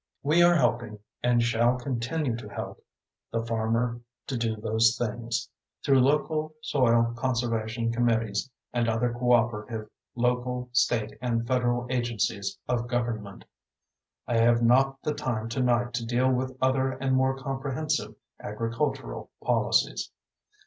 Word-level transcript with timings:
We 0.23 0.41
are 0.41 0.55
helping, 0.55 0.97
and 1.21 1.43
shall 1.43 1.77
continue 1.77 2.35
to 2.37 2.49
help 2.49 2.83
the 3.31 3.45
farmer 3.45 4.01
to 4.25 4.35
do 4.35 4.55
those 4.55 4.97
things, 4.97 5.47
through 5.85 5.99
local 5.99 6.55
soil 6.59 7.13
conservation 7.15 7.91
committees 7.93 8.49
and 8.73 8.89
other 8.89 9.13
cooperative 9.13 9.91
local, 10.15 10.69
state 10.71 11.15
and 11.21 11.45
federal 11.45 11.85
agencies 11.91 12.57
of 12.67 12.87
government. 12.87 13.45
I 14.25 14.37
have 14.39 14.63
not 14.63 14.99
the 15.03 15.13
time 15.13 15.47
tonight 15.49 15.93
to 15.93 16.05
deal 16.07 16.31
with 16.31 16.57
other 16.59 16.93
and 16.93 17.15
more 17.15 17.37
comprehensive 17.37 18.15
agricultural 18.39 19.29
policies. 19.43 20.11